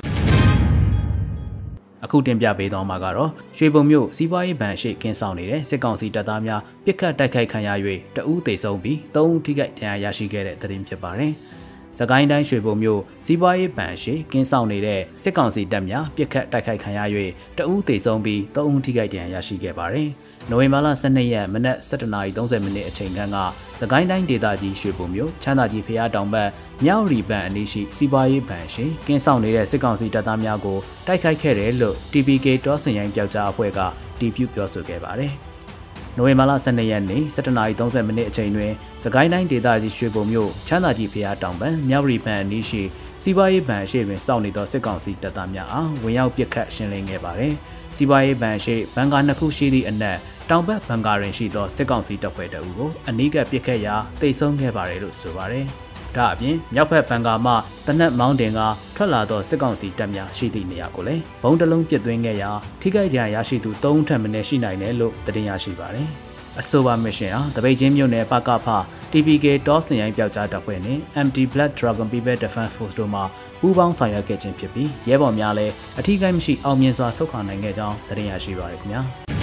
[2.04, 7.70] အခုတင်ပြပေးသွားမှာကတော့ရွှေဘုံမြို့စီးပွားရေးဘဏ်ရှိကင်းဆောင်နေတဲ့စစ်ကောင်စီတပ်သားများပြစ်ခတ်တိုက်ခိုက်ခံရ၍
[8.16, 11.32] တအူးသေဆုံးပြီး၃ဦးထိခိုက်ဒဏ်ရာရရှိခဲ့တဲ့သတင်းဖြစ်ပါတယ်။
[11.98, 17.00] စကိုင်းတိုင်းရွှေဘုံမြို့စီးပွားရေးဘဏ်ရှိကင်းဆောင်နေတဲ့စစ်ကောင်စီတပ်များပြစ်ခတ်တိုက်ခိုက်ခံရ၍
[17.56, 20.08] တအူးသေဆုံးပြီး၃ဦးထိခိုက်ဒဏ်ရာရရှိခဲ့ပါတယ်။
[20.50, 23.36] နိုဝင်ဘာလ12ရက်မနက်7:30မိနစ်အချိန်ခန့်က
[23.80, 26.48] စကိုင်းတိုင်းဒေသကြီးရွှေဘုံမြို့ချမ်းသာကြီးဖျားတောင်ဘက်
[26.84, 33.80] မြောက်ရီဘန်အနီးရှိစီးပွားရေးဘဏ်ရှိကင်းဆောင်နေတဲ့စစ်ကောင်စီတပ်သားများကိုတိုက်ခိုက်ခဲ့တယ်လို့ TPK တောစင်ရိုင်းပြောက်ကြားအဖွဲ့က
[34.18, 35.32] တီးပြပြောဆိုခဲ့ပါတယ်။
[36.16, 42.82] နိုဝင်ဘာလ12ရက်နေ့7:30မိနစ်အချိန်တွင်စကိုင်းတိုင်းဒေသကြီးရွှေဘုံမြို့ချမ်းသာကြီးဖျားတောင်ဘက်မြောက်ရီဘန်အနီးရှိ
[43.22, 47.54] စီးပွားရေးဘဏ်ရှိတွင်စောင့်နေသောစစ်ကောင်စီတပ်သားများအားဝင်ရောက်ပစ်ခတ်ရှင်းလင်းခဲ့ပါတယ်။
[47.96, 50.18] စီးပွားရေးဘဏ်ရှိဘန်ကာနှစ်ခုရှိသည့်အနက်
[50.50, 55.64] တောင်ဘက်ဘန်ကာရင်ရှိသောစစ်ကောင်စီတပ်ဖွဲ့တအုပ်ကိုအနီးကပ်ပစ်ခတ်ရာတိတ်ဆုံးခဲ့ပါတယ်လို့ဆိုပါတယ်။
[56.16, 57.52] ဒါအပြင်မြောက်ဘက်ဘန်ကာမှ
[57.86, 58.60] တနက်မောင်းတင်က
[58.96, 62.50] ထွက်လာသောစစ်ကောင်စီတပ်များရှိသည့်နေရာကိုလည်းဘုံတလုံးပစ်သွင်းခဲ့ရာ
[62.80, 66.08] ထိခိုက်ဒဏ်ရာရရှိသူ၃ထပ်မင်းရှိနိုင်တယ်လို့သတင်းရရှိပါတယ်။
[66.60, 68.66] အဆိုပါမစ်ရှင်ဟာတပိတ်ချင်းမြို့နယ်ပကဖ
[69.12, 73.20] TPK တောစင်ရိုင်းပျောက်ကြားတပ်ဖွဲ့နဲ့ MT Black Dragon People Defense Force တို့မှ
[73.60, 79.02] ပူးပေါင်းဆောင်ရွက်ခဲ့ခြင်းဖြစ်ပြီးရဲဘော်များလည်းအထူးကိမရှိအောင်မြင်စွာဆုတ်ခွာနိုင်ခဲ့ကြောင်းသတင်းရရှိပါရခင်ဗျာ။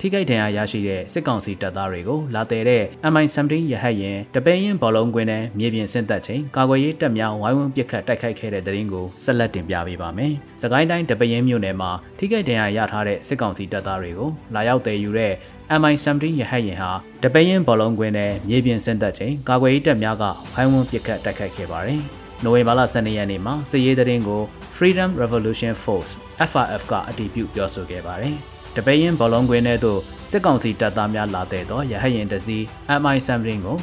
[0.00, 15.32] ထိခိုက်ဒဏ်ရာရရှိတဲ့စစ်ကောင်စီတပ်သားတွေကိုလာတဲတဲ့ MI-17 ရဟတ်ရင်တပင်းရင်ဘောလုံးကွင်းနဲ့မြေပြင်ဆင့်သက်ချိန်ကာကွယ်ရေးတပ်များဝိုင်းဝန်းပစ်ခတ်တိုက်ခိုက်ခဲ့တဲ့တဲ့ရင်ကိုဆက်လက်တင်ပြပေးပါမယ်။စကိုင်းတိုင်းတပင်းမြို့နယ်မှာထိခိုက်ဒဏ်ရာရထားတဲ့စစ်ကောင်စီတပ်သားတွေကိုလာရောက်တည်ယူတဲ့
[15.80, 16.90] MI-17 ရဟတ်ရင်ဟာ
[17.22, 22.00] တပင်းရင်ဘောလုံးကွင်းနဲ့မြေပြင်ဆင့်သက်ချိန်ကာကွယ်ရေးတပ်များကဝိုင်းဝန်းပစ်ခတ်တိုက်ခိုက်ခဲ့ပါတယ်။
[22.44, 24.42] နိုဝင်ဘာလ12ရက်နေ့မှာစစ်ရေးသတင်းကို
[24.76, 26.12] Freedom Revolution Force
[26.50, 28.36] FRF ကအတည်ပြုပြောဆိုခဲ့ပါတယ်။
[28.76, 32.58] တပရင်ဘောလုံးကွင်းထဲသို့စစ်ကောင်စီတပ်သားများလာတဲ့သောရဟတ်ရင်တစီ
[33.00, 33.76] MI-17 ကို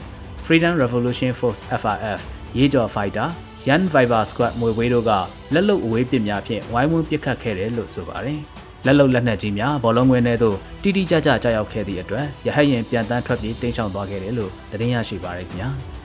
[0.45, 2.19] Freedom Revolution Force FRF
[2.57, 3.25] ရေးကြော်ဖိုက်တာ
[3.67, 5.11] Yan Viber Squad မွေဝေးတို့က
[5.53, 8.39] လက်လုံအဝေးပစ်များဖြင့်ဝိုင်းဝန်းပစ်ခတ်ခဲ့တယ်လို့ဆိုပါတယ်။
[8.85, 15.69] လက်လုံလက်နက်ကြီးများဘောလုံးကွင်းထဲသို့တိတိကျကျကြာရောက်ခဲ့သည့်အတွက်ရဟတ်ရင်ပြန်တန်းထွက်ပြေးတင်းချောင်သွားခဲ့တယ်လို့သတင်းရရှိပါရခင်ဗျာ။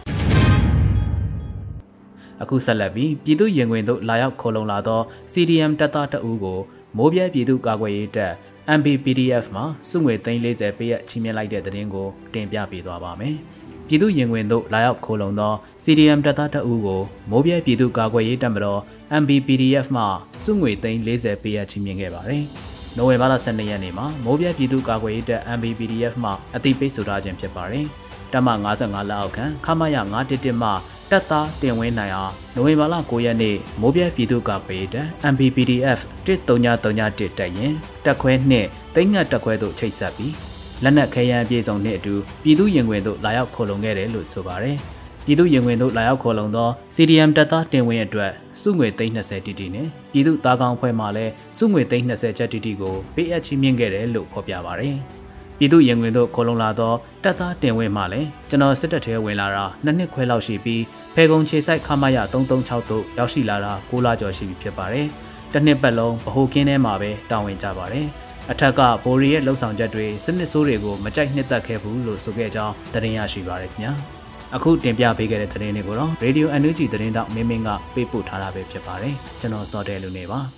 [2.43, 5.01] အခုဆက်လက်ပြီးပြည်သူရင်ခွင်တို့လာရောက်ခေါ်လုံလာသော
[5.33, 6.59] CDM တပ်သားတအူးကို
[6.97, 8.33] မိုးပြဲပြည်သူ့ကာကွယ်ရေးတပ်
[8.77, 13.35] MBPDF မှာစုငွေ340ပေးရချီးမြှင့်လိုက်တဲ့သတင်းကိုတင်ပြပေးသွားပါမယ်။
[13.87, 18.81] ပြည်သူရင်ဝင်တို့လာရောက်ခိုးလုံသော CDM တပ်သားတအူးကိုမိုးပြဲပြည်သူ့ကာကွယ်ရေးတပ်မတော်
[19.23, 20.05] MBPDF မှ
[20.45, 22.45] စုငွေ340ပေးရချီးမြှင့်ခဲ့ပါတယ်။
[22.97, 27.85] နိုဝင်ဘာလ12ရက်နေ့မှာမိုးပြဲပြည်သူ့ကာကွယ်ရေးတပ် MBPDF မှအသိပေးဆိုထားခြင်းဖြစ်ပါတယ်။
[28.33, 28.49] တပ်မ
[28.79, 29.97] 55လက်အောက်ခံခမရ
[30.29, 30.71] 911မှ
[31.11, 37.75] တပ်သားတင်ဝင်းနိုင်အောင်နိုဝင်ဘာလ9ရက်နေ့မိုးပြဲပြည်သူ့ကာကွယ်ရေးတပ် MPPDF 13331တပ်ရင်
[38.05, 40.35] တပ်ခွဲနှင့်တိတ်ငတ်တပ်ခွဲတို့ချိတ်ဆက်ပြီး
[40.83, 44.77] လက်နက်ခဲယမ်းပြည်စုံနှင့်အတူပြည်သူရင်ဝင်တို့လာရောက်ခေါ်လုံခဲ့တယ်လို့ဆိုပါတယ်။
[45.25, 54.97] ပြည်သူရင်ဝင်တို့လာရောက်ခေါ်လုံသော CDM တပ်သားတင်ဝင်းအတွက်စုငွေ320တီတီနဲ့ပြည်သူသားကောင်ဖွဲ့မှလည်းစုငွေ320ချက်တီတီကိုပေးအပ်ချီးမြှင့်ခဲ့တယ်လို့ဖော်ပြပါတယ်။
[55.59, 56.93] ပြည်သူရင်ဝင်တို့ခေါ်လုံလာသော
[57.23, 60.83] တပ်သားတင်ဝင်းမှလည်းကျွန်တော်စစ်တပ်ထဲဝင်လာတာနှစ်နှစ်ခွဲလောက်ရှိပြီး
[61.15, 65.07] ဖေကုံခြေဆိုင်ခမရ336တို့ရောက်ရှိလာတာ6လကျော်ရှိပြီဖြစ်ပါတယ်။
[65.53, 68.07] တစ်နှစ်ပတ်လုံးဗဟိုကင်းထဲမှာပဲတာဝန်ကြပါတယ်။
[68.51, 73.93] အထက်ကဘိုရီရဲ့လှုပ်ဆောင်ချက်တွေစစ်နစ်ဆိုးတွေကိုမကြိုက်နှစ်သက်ခဲ့ဘူးလို့ဆိုခဲ့ကြောင်းသတင်းရရှိပါရခင်ဗျာ။
[74.57, 80.41] အခုတင်ပြပေးခဲ့တဲ့သတင်းတွေကိုတော့ Radio NUG သတင်းတောက်မင်းမင်းကပေးပို့ထားတာပဲဖြစ်ပါတယ်။ကျွန်တော်စောတဲလူနေပါ။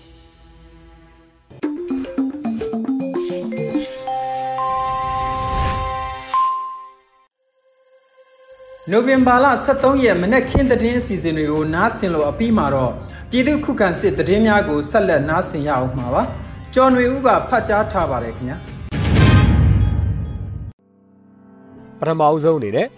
[8.92, 12.92] နိုဝင်ဘာလ23ရက်မနေ့ခင်းသတင်းအစီအစဉ်တွေကိုနားဆင်လို့အပြီးမှာတော့
[13.31, 16.22] ပြည်သူခုခံစစ်သတင်းများကိုဆက်လက်နားဆင်ရအောင်မှာပါ
[16.74, 18.57] ကျော်ຫນွေဦးကဖတ်ကြားထားပါတယ်ခင်ဗျာ
[21.98, 22.88] ပထမအဆုံးအနေနဲ့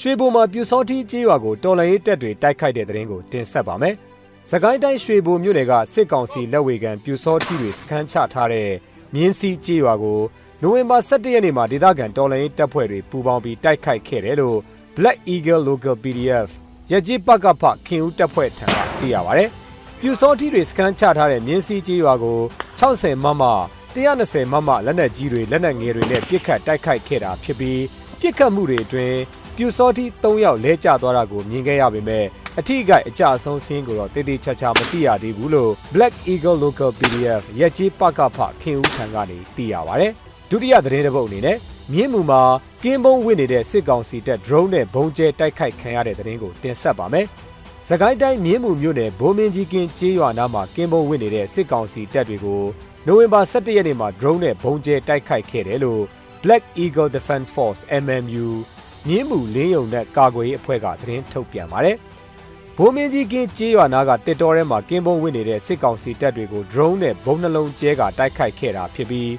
[0.00, 3.94] ရွှေဘုံမှာပြူစောတိကျေးရွာကိုတော်လှန်ရေးတပ်တွေတိုက်ခိုက်တဲ့သတင်းကိုတင်ဆက်ပါမယ်။
[4.50, 8.70] စကိုင်းတိုင်းရွှေဘုံမြို့နယ်ကစစ်ကောင်စီလက်ဝေခံပြူစောတိတွေစခန်းချထားတဲ့
[9.14, 10.20] မြင်းစီကျေးရွာကို
[10.62, 14.58] နိုဝင်ဘာ17ရက်နေ့မှာဒေသခံတော်လှန်ရေးတပ်ဖွဲ့တွေပူးပေါင်းပြီးတိုက်ခိုက်ခဲ့တယ်လို့
[14.98, 16.50] Black Eagle Local PDF
[16.90, 19.44] ရကြီးပကဖခင်ဦးတပ်ဖွဲ့ထံကသိရပါဗျ။
[20.00, 22.40] ပြူစောတိတွေစကန်ချထားတဲ့မြင်းစီကြီးရွာကို
[22.80, 23.42] 60မမ
[23.94, 27.82] 120မမလက်နက်ကြီးတွေလက်နက်ငယ်တွေနဲ့ပစ်ခတ်တိုက်ခိုက်ခဲ့တာဖြစ်ပြီး
[28.20, 29.18] ပစ်ခတ်မှုတွေအတွင်း
[29.56, 32.24] ပြူစောတိ3ယောက်လဲကျသွားတာကိုမြင်ခဲ့ရပေမဲ့
[32.58, 40.06] အထူးကအကြဆုံးစင်းကိုတော့တည်တည်ချာချာမသိရသေးဘူးလို့ Black Eagle Local PDF ရကြီးပကဖခင်ဦးထံကနေသိရပါဗျ။
[40.50, 41.58] ဒုတိယသတင်းတစ်ပုဒ်အနေနဲ့
[41.92, 42.42] မြင်းမူမှာ
[42.82, 47.26] ကင်းဘုံဝင်နေတဲ့စစ်ကောင်စီတပ် drone နဲ့ဘုံကျဲတိုက်ခိုက်ခံရတဲ့တဲ့ရင်ကိုတင်ဆက်ပါမယ်။
[47.88, 52.62] စကိုင်းတိုင်းမြင်းမူမြို့နယ်ဘိုးမင်းကြီးကင်းကျေးရွာနားမှာကင်းဘုံဝင်နေတဲ့စစ်ကောင်စီတပ်တွေကို
[53.06, 56.02] နိုဝင်ဘာ17ရက်နေ့မှာ drone နဲ့ဘုံကျဲတိုက်ခိုက်ခဲ့တယ်လို့
[56.42, 58.46] Black Eagle Defense Force MMU
[59.08, 61.96] မြင်းမူလင်းယုံနဲ့ကာကွယ်ရေးအဖွဲ့ကသတင်းထုတ်ပြန်ပါတယ်။
[62.76, 69.30] ဘိုးမင်းကြီးကင်းကျေးရွာနားကတစ်တော်ထဲမှာကင်းဘုံဝင်နေတဲ့စစ်ကောင်စီတပ်တွေကို drone နဲ့ဘုံနှလုံးကျဲကတိုက်ခိုက်ခဲ့တာဖြစ်ပြီး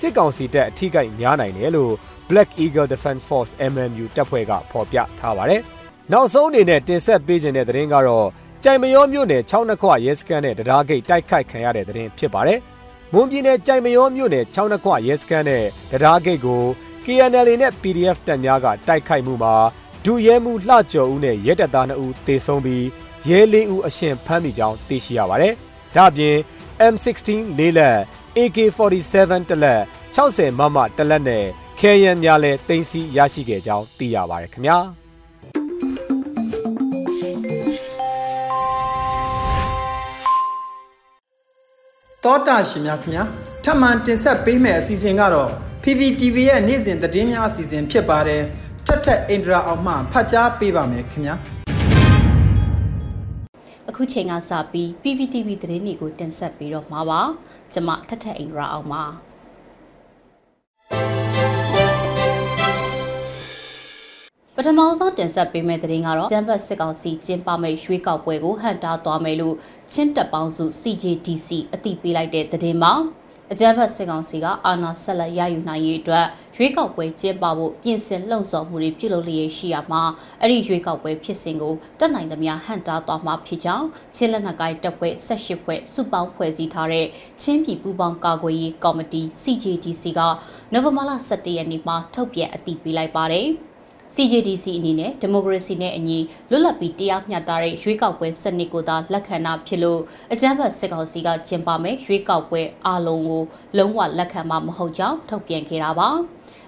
[0.00, 1.92] စစ်ကောင်စီတပ်အထိကိများနိုင်တယ်လို့
[2.28, 5.60] Black Eagle Defense Force MMU တပ်ဖွဲ့ကဖော်ပြထားပါတယ်။
[6.12, 8.26] နောက်ဆုံးအနေနဲ့တင်ဆက်ပေးခြင်းတဲ့သတင်းကတော့
[8.64, 12.58] ကြိုင်မရောမြို့နယ်6နှစ်ခွရဲစခန်းနဲ့တရားဂိတ်တိုက်ခိုက်ခံရတဲ့သတင်းဖြစ်ပါတယ်။
[13.12, 16.62] မွန်ပြည်နယ်ကြိုင်မရောမြို့နယ်6နှစ်ခွရဲစခန်းနဲ့တရားဂိတ်ကို
[17.04, 19.54] KNL နဲ့ PDF တပ်များကတိုက်ခိုက်မှုမှာ
[20.04, 22.84] ဒူရဲမှုလှကျော်ဦးနဲ့ရဲတပ်သား2ဦးသေဆုံးပြီး
[23.28, 25.54] ရဲ4ဦးအရှင်ဖမ်းမိကြောင်းသိရှိရပါတယ်။
[25.96, 26.36] ဒါ့အပြင်
[26.92, 27.28] M16
[27.58, 27.98] လေးလက်
[28.38, 29.80] AK47 တလက်
[30.16, 31.44] 60မမတလက်နဲ့
[31.80, 34.78] ခဲယံများလည်းတင်စီရရှိခဲ့ကြောင်းသိရပါတယ်ခင်ဗျာ
[42.22, 43.24] တတောတာရှင်များခင်ဗျာ
[43.64, 45.50] ထပ်မံတင်ဆက်ပေးမယ့်အစီအစဉ်ကတော့
[45.82, 48.42] PVTV ရဲ့နေ့စဉ်သတင်းများအစီအစဉ်ဖြစ်ပါတယ်
[48.86, 51.34] ထက်ထက်အင်ဒရာအောင်မှဖတ်ကြားပေးပါမယ်ခင်ဗျာ
[53.88, 57.22] အခုချိန်ကစပြီး PVTV သတင်းတွေကိုတင်ဆက်ပြီးတော့မှာပါ
[57.76, 59.04] ကျွန်မထက်ထက်အင်ဒရာအောင်ပါ
[64.56, 69.54] ပထမဆုံးတင်ဆက်ပေးမယ့်သတင်းကတော့ကျန်းဘတ်စစ်ကောင်စီကျင်းပမယ့်ရွေးကောက်ပွဲကိုဟန်တာသွားမယ်လို့
[69.92, 72.92] ချင်းတပ်ပေါင်းစု CJDC အသိပေးလိုက်တဲ့သတင်းမှာ
[73.52, 76.26] အကြမ်းဖက်စစ်ကောင်စီကအာဏာဆက်လက်ရယူနိုင်ရေးအတွက်
[76.58, 80.02] ရွေးကောက်ပွဲကျင်းပဖို့ပြင်ဆင်လှုံ့ဆော်မှုတွေပြုလုပ်လျက်ရှိရမှာ
[80.40, 87.06] အဲ့ဒီရွေးကောက်ပွဲဖြစ်စဉ်ကိုတက်နိုင်သမျှဟန်တာသွားမှာဖြစ်ကြောင်းချင်းလက်နက်ကိုင်တပ်ဖွဲ့18ဖွဲ့စုပေါင်းဖွဲ့စည်းထားတဲ့
[87.42, 90.20] ချင်းပြည်ပူးပေါင်းကာကွယ်ရေးကော်မတီ CJDC က
[90.72, 93.48] နိုဝင်ဘာလ17ရက်နေ့မှာထုတ်ပြန်အတည်ပြုလိုက်ပါတယ်။
[94.14, 96.18] CJDC အနေနဲ့ဒီမိုကရေစီနဲ့အညီ
[96.50, 100.00] လွတ်လပ်ပြီးတရားမျှတတဲ့ရွေးကောက်ပွဲစနစ်ကိုသာလက်ခံတာဖြစ်လို့
[100.32, 103.42] အကြမ်းဖက်စစ်ကောင်စီကကျင်းပမယ်ရွေးကောက်ပွဲအလုံးကို
[103.76, 106.10] လုံးဝလက်ခံမှာမဟုတ်ကြောင်းထုတ်ပြန်ခဲ့တာပါ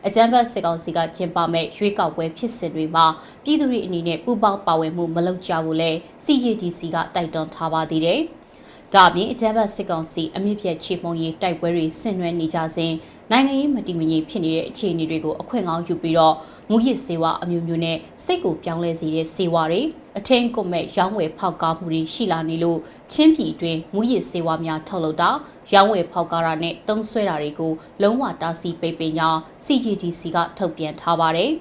[0.06, 3.06] အကြမ်းဖက်စစ်ကောင်စီကကျင်းပမဲ့ရွေးကောက်ပွဲဖြစ်စဉ်တွေမှာ
[3.44, 5.90] ပြည်သူတွေအနေနဲ့ပူးပေါင်းပါဝင်မှုမလုပ်ကြဘူးလဲ
[6.24, 8.20] CJDC ကတိုက်တွန်းထားပါသေးတယ်။
[8.94, 12.92] ဒါအပြင်အကြမ်းဖက်စစ်ကောင်စီအမြင့်ပြတ်ချေမှုန်းရေးတိုက်ပွဲတွေဆင်နွှဲနေကြစဉ်
[13.30, 16.34] နိုင်ငံရေးမတည်မငြိမ်ဖြစ်နေတဲ့အခြေအနေတွေကိုအခွင့်ကောင်းယူပြီးတော့
[16.70, 19.82] မူရစ်စေဝါအမျိုးမျိုးနဲ့စိတ်ကိုပြောင်းလဲစေတဲ့စေဝါတွေ
[20.18, 22.78] အထင်းကွန်မဲ့ရောင်းဝယ်ဖောက်ကားမှုတွေရှိလာနေလို့
[23.12, 25.30] ချင်းပြည်တွင်မူရစ်စေဝါများထုတ်လုပ်တာ
[25.74, 31.52] ရောင်းဝယ်ဖောက်ကားတာနဲ့တုံးဆွဲတာတွေကိုလုံးဝတားဆီးပိတ်ပင်ကြောင်း CGDC ကထုတ်ပြန်ထားပါတယ်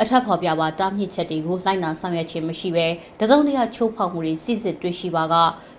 [0.00, 2.86] အထက်ဖော်ပြပါတားမြစ်ချက်တွေကိုလိုက်နာဆောင်ရွက်ခြင်းမရှိဘဲ
[3.20, 5.34] တစုံတရာချိုးဖောက်မှုတွေစစ်စစ်တွေ့ရှိပါက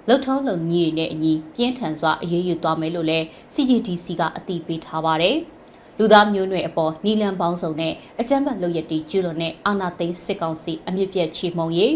[0.08, 5.38] လှုပ်ထုံးလုံကြီးတွေနဲ့အညီပြင်းထန်စွာအရေးယူသွားမယ်လို့လည်း CGDC ကအသိပေးထားပါတယ်။
[5.99, 11.93] လူသားမျိုးနွယ်အပေါ်နီလန်ပေါင်းစုံနဲ့အကြမ်းဖက်လုပ်ရည်တည်ကျူးလွန်တဲ့အာဏာသိမ်းစစ်ကောင်စီအမြင့်ပြည့်ချေမှုန်ရေး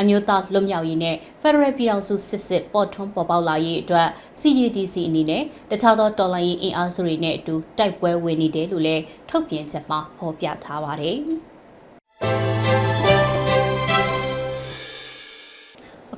[0.00, 4.08] အမျိုးသားလွတ်မြောက်ရေးနဲ့ Federal ပြည်ထောင်စုစစ်စစ်ပေါ်ထွန်းပေါ်ပေါက်လာရေးအတွက်
[4.40, 11.18] CDDC အနေနဲ့တခြားသောတော်လှန်ရေးအင်အားစုတွေနဲ့အတူတိုက်ပွဲဝင်နေတယ်လို့လည်းထုတ်ပြန်ချက်မှာဖော်ပြထားပါတယ်။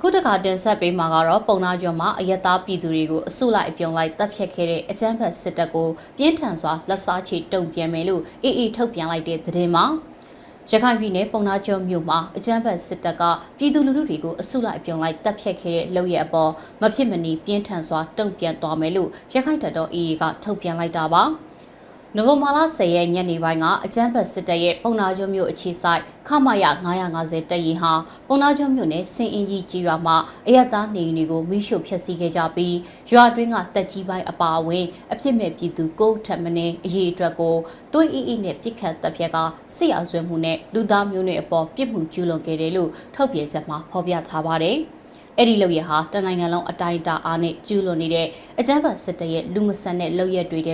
[0.02, 9.84] အခုတခါတင်ဆက်ပေးမှာကတော့ပုံနာကျော်မှာအယက်သားပြည်သူတွေကိုအစုလိုက်အပြုံလိုက်တပ်ဖြတ်ခဲ့တဲ့အကြမ်းဖက်စစ်တပ်ကိုပြင်းထန်စွာလက်စားချေတုံ့ပြန်မယ်လို့အေအေထုတ်ပြန်လိုက်တဲ့သတင်းမှာ
[10.72, 13.22] ရခိုင်ပြည်နယ်ပုံနာကျော်မြို့မှာအကြမ်းဖက်စစ်တပ်က
[13.59, 21.22] ပြည်သူလူထုတွေကိုအစုလိုက်အပြုံလိုက်တပ်ဖြတ်ခဲ့တဲ့လုပ်ရအပေါ်မဖြစ်မနေပြင်းထန်စွာတုံ့ပြန်သွားမယ်လို့ရခိုင်တပ်တော်အေအေကထုတ်ပြန်လိုက်တာပါ။
[22.16, 26.64] နိုဝင်ဘာလ10ရက်ညနေပိုင်းကအကြမ်းဖက်စစ်တပ်ရဲ့ပုံနာကျွန်းမြို့အခြေဆိုင်ခမရ
[27.07, 27.92] 950တပ်ရင်ဟာ
[28.29, 32.77] ပုံနာကျွန်းမြို့နယ်စင်အင်ကြီးကြီးရွာမှာအရတားနေအိမ်တွေကိုမိရှုဖျက်ဆီးခဲ့ကြပြီး
[33.12, 37.57] ရွာတွင်းကတက်ကြီးပိုင်းအပါအဝင်အဖြစ်မဲ့ပြည်သူကိုထက်မင်းအရေးအတွက်ကို
[37.92, 39.38] သွေးအေးအေးနဲ့ပြစ်ခတ်တပ်ဖြက်က
[39.77, 44.79] စစ်အောင်ဆွဲမှုနဲ့လူသားမျိုးနွယ်အပေါ်ပြစ်မှုကျူးလွန်ခဲ့တယ်လို့ထုတ်ပြန်ချက်မှာဖော်ပြထားပါတယ်။
[45.38, 48.26] အဲ့ဒီလုပ်ရဟာတနိုင်ငံလုံးအတိုင်းအတာအားနဲ့ကျူးလွန်နေတဲ့
[48.60, 50.70] အကြမ်းဖက်စစ်တပ်ရဲ့လူမဆန်တဲ့လုပ်ရက်တွေက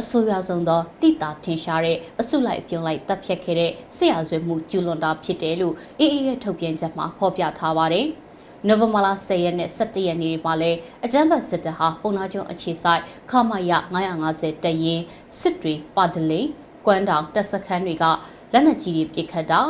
[0.00, 8.06] အဆိုးရွားဆုံးသောတိတာထင်ရှားတဲ့အစုလိုက်ပြုံလိုက်တပ်ဖြတ်ခဲ့တဲ့ဆရာဆွေမှုကျူးလွန်တာဖြစ်တယ်လို့အေးအေးရဲ့ထုတ်ပြန်ချက်မှာဖော်ပြထားပါတယ်။
[8.68, 13.72] နိုဝင်ဘာလ10ရက်နဲ့17ရက်နေ့မှာလည်းအကြမ်းဖက်စစ်တပ်ဟာပုံနာကျုံအခြေဆိုင်ခမရ
[14.14, 15.00] 950တရင်
[15.38, 16.40] စစ်တွေပါဒလိ
[16.86, 18.04] ကွမ်းတောင်တပ်စခန်းတွေက
[18.52, 19.60] လက်နက်ကြီးတွေပစ်ခတ်တာ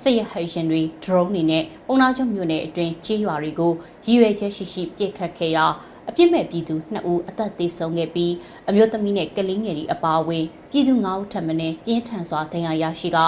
[0.00, 3.72] စစ်ရဟရင်တွေ drone တွေနဲ့ပုံနာချုပ်မြို့နယ်အတွင်းကြေးရွာတွေကို
[4.06, 5.66] ရည်ရွယ်ချက်ရှိရှိပစ်ခတ်ခဲ့ရာ
[6.08, 8.32] အပြစ်မဲ့ပြည်သူ2ဦးအသက်သေဆုံးခဲ့ပြီး
[8.68, 13.18] အမျိုးသမီးနဲ့ကလေးငယ်တွေအပါအဝင်ပြည်သူ9ဦးထပ်မံပြင်းထန်စွာဒဏ်ရာရရှိက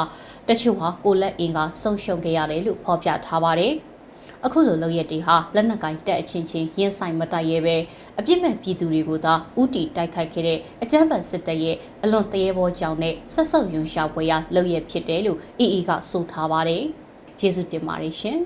[0.49, 3.75] တချို့ဟာကိုလက်အင်ကဆုံးရှုံးခဲ့ရတယ်လို့ဖော်ပြထားပါတယ်။
[4.47, 7.77] အခုလိုလုပ်ရက်တွေဟာလက်နက်ကင်တက်အချင်းချင်းရင်ဆိုင်မတိုက်ရဲပဲ
[8.19, 16.83] အပြစ်မဲ့ပြည်သူတွေကိုသာဥတီတိုက်ခိုက်ခဲ့တဲ့အကြမ်းဖက်စစ်တပ်ရဲ့အလွန်တရေဘောကြောင့်နဲ့ဆက်ဆုပ်ယွန်ရှာပွဲရလုပ်ရက်ဖြစ်တယ်လို့အီအီကဆိုထားပါတယ်။
[17.39, 18.39] ကျေးဇူးတင်ပါတယ်ရှင်။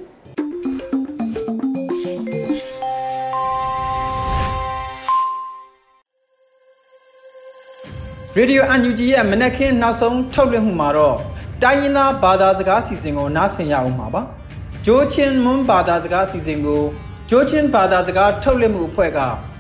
[8.36, 11.16] ရေဒီယိုအန်ယူဂျီရဲ့မနက်ခင်းနောက်ဆုံးထုတ်လွှင့်မှုမှာတော့
[11.62, 14.22] တိုင်းရင်းသားဘာသာစကားစီစဉ်ကိုနားဆင်ရအောင်ပါပါ။
[14.86, 16.82] ဂျိုးချင်းမွန်းဘာသာစကားစီစဉ်ကို
[17.30, 19.18] ဂျိုးချင်းဘာသာစကားထုတ်လွှင့်မှုအဖွဲ့က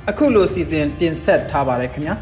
[0.08, 2.14] အခုလိုစီစဉ်တင်ဆက်ထားပါတယ်ခင်ဗျာ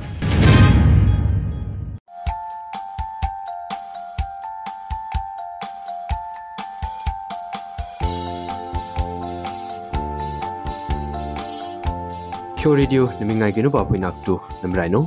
[12.58, 15.04] ဖြိုရီဒီယိုနမငိုင်ကနဘာဖွေနက်တူနမရိုင်နို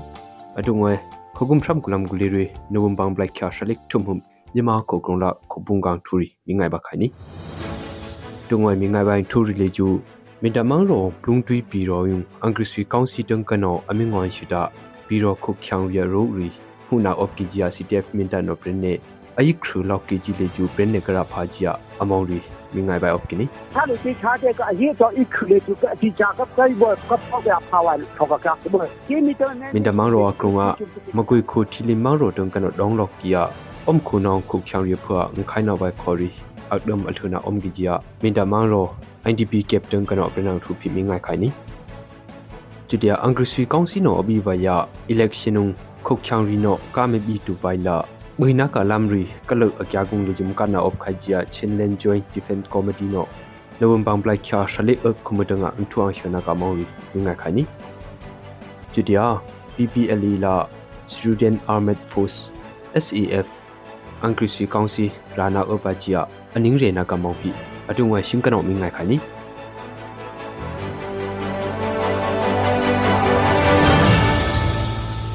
[0.60, 0.98] အတုငွယ်
[1.36, 4.16] ခုကုမ်ဖရမ်ကူလမ်ဂူလီရီနိုဝမ်ဘန်ဘလက်ချာရှလိကထုံဟုံ
[4.58, 7.08] ယမာကိုကရုံလာခုပုန်ကန်ထူရီမိငိုင်ဘခိုင်နီ
[8.52, 9.88] တငွေမီငိုင်ပိုင်းထူရီလေကျူ
[10.42, 14.62] မင်တမန်ရောဘလုံတွီပီရောယုံအင်္ဂရိစီကောင်စီတန်ကနောအမင်ငွန်ရှိတာ
[15.08, 16.48] ပီရောခုချောင်ရရိုရီ
[16.88, 18.94] ခုနာအော့ကီဂျီယာစီတီအက်မင်တနောပရင်နေ
[19.38, 22.38] အိခရူလောက်ကီဂျီလေကျူပရင်နေကရာဖာဂျီယာအမောင်ရီ
[22.76, 30.62] မင်ငိုင်ပိုင်းအော့ကီနီဟာလူစီချာတဲ့ကအရေးတော့အိခရူလေကျူကအတီချာကပ်ကိုင်ဘောကပ်ဖောက်ရဖာဝိုင်ထောက်ကကပ်ဘောဂျီမီတန်မင်တမန်ရောကရုံက
[31.18, 33.44] မကွေခိုတီလီမန်ရောတန်ကနောဒေါန်လောက်ကီယာ
[33.88, 36.30] အုံခုနောင်ခုချောင်ရဖွာငခိုင်နောဘိုင်ခေါ်ရီ
[36.70, 37.38] khu nong khu khyang ri phua ng khai na bai khori ak dam al thuna
[37.38, 38.90] om gi ji a min da mang ro
[39.24, 41.50] IDP captain kan op na thu phi mi ngai khai ni
[42.88, 47.08] chudia angri sui council no abi va ya election nung khok chang ri no ka
[47.08, 48.04] me bi tu vai la
[48.38, 52.24] buina ka lam ri kalo akya gung lu jum kana op khai jia chinlen joint
[52.36, 53.28] defense committee no
[53.80, 57.66] lawam bang blai kya shale up kumudanga anthuang shana ka mawi ngai khai ni
[58.94, 59.40] chudia
[59.80, 60.68] PPLE la
[61.08, 62.52] Student Armed Force
[64.20, 67.54] SAF angri sui council rana ovajia aning re na ka mawi
[67.88, 69.20] atungwa shingkano mi ngai khai ni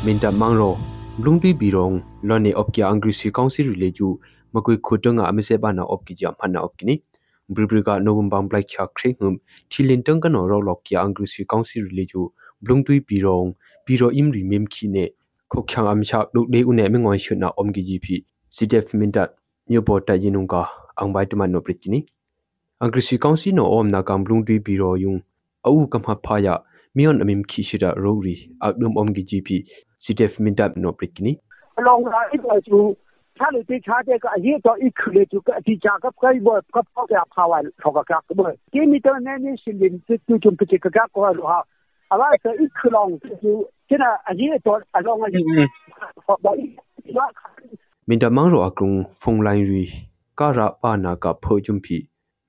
[0.05, 0.77] minta mangro
[1.19, 4.19] blungdi birong lone opkia angri si council rileju
[4.53, 7.01] makoi khotonga amise bana opki jam hana opkini
[7.49, 12.29] bribriga novum bang black chak khring thilin tang kan ro lokya angri si council rileju
[12.61, 15.09] blungdui birong biro im ri mem khine
[15.49, 19.35] khokhyang amcha duk de une me ngoi shuna omgi gp CDF mindat
[19.67, 20.63] nyu po ta jinung ka
[20.95, 22.07] ang bai tu man no pritini
[22.79, 25.19] ang krisi council no om na kam lung dui biro yung
[25.67, 26.55] au kam ha pha ya
[26.95, 29.49] mion amim khi shira rori agnum om gi gp
[29.99, 31.35] CDF mindat no pritini
[31.83, 32.95] along la it was you
[33.39, 41.63] ถ้าเลยที่ชาเจก็อายุต่ออีกเลยจุกที่จากก็ใกล้บ่กับพ่อแก่ภาวะทอกกักบ่ที่มีตัวแน่นี่สิลินจุจุจุมปิจิกกักก็รู้ฮะ
[42.11, 43.09] อะไรก็อีกลอง
[43.43, 43.53] จุ
[43.89, 45.43] ที่น่ะอายุต่ออลองอายุ
[46.27, 46.71] พอบ่อีก
[47.19, 47.27] ว่า
[48.07, 49.85] min da mang ro akung phong lain ri
[50.37, 51.99] ka ra pa na ka pho jum phi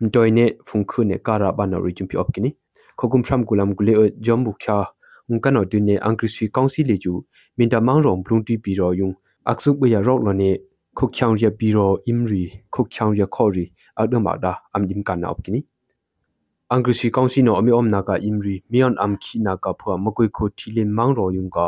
[0.01, 2.51] min toy ne phong khu ne ka ra ba na ri jum phi op kini
[2.97, 4.77] khokum phram gulam gule jom bu kha
[5.29, 7.13] un kan o du ne angri sui kaung si le ju
[7.57, 9.13] min da mang ro blung ti pi ro yung
[9.51, 10.49] aksuk bu ya ro lo ne
[10.97, 13.65] khok chang ya pi ro im ri khok chang ya kho ri
[13.95, 15.63] adna ma da am dim kan na op kini
[16.73, 19.55] angri sui kaung si no ami om na ka im ri mion am khi na
[19.55, 21.67] ka pho ma koi kho thi len mang ro yung ka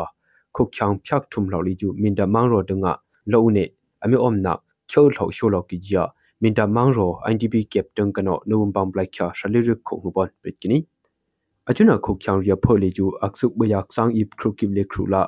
[0.54, 2.94] khok chang phyak thum lo li ju min da mang ro dung a
[3.32, 3.64] lo ne
[4.04, 4.54] အမျိုးအမနာ
[4.90, 6.02] ချိုးလှော်ရှိုလော်ကီဂျာ
[6.42, 10.78] မင်တာမောင်ရော INDP ကပ်တန်ကနောနိုဝမ်ဘမ်ဘလိုက်ချာရှလီရခုံဘွန်ပစ်ကနီ
[11.68, 15.22] အချွနာခုချောင်ရဖိုလီဂျူအက်ဆုဘယာက်ဆောင်အိပခရုကိလေခရူလာ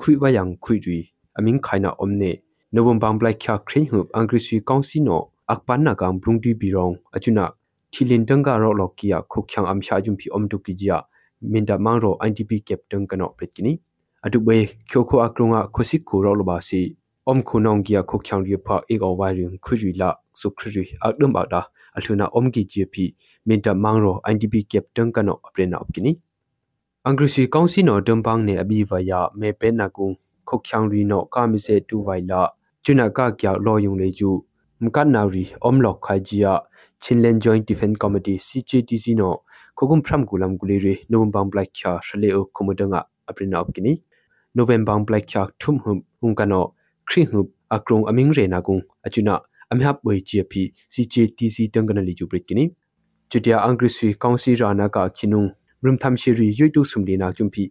[0.00, 0.98] ခွိဝယံခွိရီ
[1.38, 2.32] အမင်းခိုင်နာအုံနေ
[2.74, 7.44] နိုဝမ်ဘမ်ဘလိုက်ချာခရင်ဟုအင်္ဂရိစီကောင်စီနောအပန်နာကံဘုံတီဘီရောင်အချွနာ
[7.92, 10.96] ထီလင်တန်ကရောလော်ကီယာခုချောင်အမ်ရှာဂျုံဖီအုံတုကီဂျာ
[11.52, 13.72] မင်တာမောင်ရော INDP ကပ်တန်ကနောပစ်ကနီ
[14.24, 14.58] အတုဘေ
[14.90, 16.80] ချိုခိုအကရုံကခစီကူရောလဘာစီ
[17.26, 18.62] ami omna khyo thau sho lo ki jia minta mangro IDP captain kano nuwam bang
[18.62, 18.72] black kha shaliri kho ngubon pritkini achuna khok kyang ria phole ju aksuk bayak sang
[18.72, 18.84] ip khru kip le khru la ngkhui wa yang khui ri aming khaina omne nuwam
[18.84, 18.84] bang black kha khrin hu angri sui kaunsi no akpan na kam brungdi birong achuna
[18.84, 18.84] thilin danga ro lo kia khok kyang am sha jum phi om tu ki jia
[18.84, 18.84] minda mangro IDP captain kano pritkini adu be khyo kho akrunga khosik ko ro lo
[18.84, 20.18] ba si om khunong gia khok chang ri pha ek aw wai ring khuri la
[20.34, 21.62] su khri akdum ba da
[21.96, 22.96] alhuna om gi gp
[23.46, 26.12] minta mangro idp captain kano aprena opkini
[27.04, 31.04] angrisi kaunsi no dumpang ne abi va ya me pe na ku khok chang ri
[31.04, 32.40] no ka mi se tu vai la
[32.84, 34.30] chuna ka kya lo yung le ju
[34.84, 36.52] mkan na ri om lok khai jia
[37.00, 39.28] chinlen joint defense committee cjdc no
[39.76, 43.92] khogum phram gulam gule re november black kha shle o khomodanga aprena opkini
[44.54, 46.81] november black kha thum hum ungkano ခရီဟု
[47.74, 49.34] အကရုံအမင်းရေနာကုံအချွနာ
[49.72, 52.64] အမဟပ်ဝေချီပီ CJTC တန်ကနလီဂျူပရစ်ကိနီ
[53.30, 55.42] ချူတျာအင်္ဂရိဆွီကောင်စီရာနာကာခိနုံ
[55.84, 57.62] ရမ်သမ်ရှီရီယွိတုဆုမ်လီနာချွမ်ပီ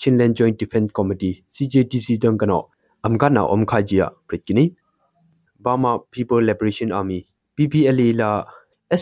[0.00, 2.62] ချင်းလန်ဂျွိုင်းဒီဖန်ကော်မတီ CJTC တန်ကနော
[3.04, 4.64] အမ်ကနာအုံခါဂျီယာပရစ်ကိနီ
[5.64, 7.18] ဘာမာ People Liberation Army
[7.56, 8.30] PPLA လာ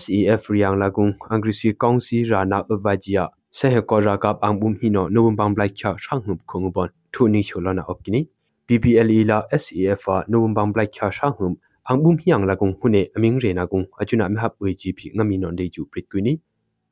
[0.01, 3.25] SAF ရီယန်လာကုံအင်္ဂရိဆွီကောင်စီရာနာအဝါဂျီယာ
[3.59, 8.21] ဆဟကောရာကပ်အန်ဘုံဟီနိုနိုဘမ်ဘမ်ဘလိုက်ချာရှန်ဟုခုံဘွန်ထူနီချိုလနာအော့ကိနီ
[8.69, 11.57] PPLE la SAF a November Black Kha Sha hum
[11.89, 15.39] angbum hiang la kung hune aming re na kung achuna me hap we GP ngami
[15.41, 16.41] non de ju prit kwini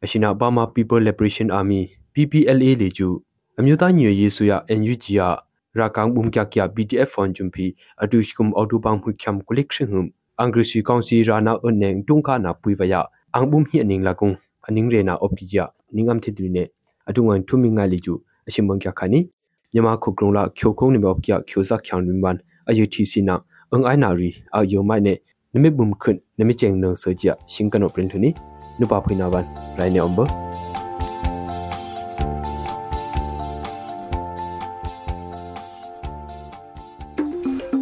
[0.02, 3.20] ashina Burma People Liberation Army PPLA le ju
[3.58, 5.36] amyuta nyi ye su ya NUG ya
[5.74, 9.88] ra kang bum kya kya BTF fon jumpi atu shkum auto bang hu khyam collection
[9.88, 14.02] hum angri si council ra na oneng tungka na pui wa ya angbum hi aning
[14.02, 14.36] la kung
[14.68, 16.64] aning re na opkija ningam thidri ne
[17.06, 18.16] atu ngan thumi nga le ju
[18.48, 19.28] ashimang kya khani
[19.76, 22.36] မြန်မာခုကရုံလာချိုခုံနေမောက်ပြချိုဇက်ချောင်းရင်းဝန်
[22.68, 23.34] အယူတီစီနာ
[23.72, 25.14] အင်အိုင်နာရီအယိုမိုင်နေ
[25.54, 28.30] နမေဘုံခွန်းနမေချေငနဆောကြရှင်ကနောပရင်ထနီ
[28.78, 29.44] နုပါဖိနာဝန်
[29.78, 30.18] ရိုင်းနေအံဘ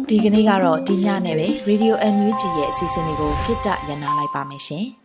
[0.07, 4.85] ဒီကနေ့ကတော့ဒီညနဲ့ပဲ Radio NUG ရဲ့အစီအစဉ်လေးကိုခਿੱတရနာလိုက်ပါမယ်ရှင်။